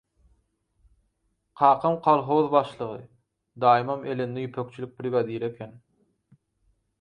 Kakam 1.61 1.97
kolhoz 2.07 2.47
başlygy, 2.55 3.03
daýymam 3.65 4.09
elinde 4.15 4.47
ýüpekçilik 4.47 4.97
brigadiri 5.03 5.51
eken. 5.51 5.77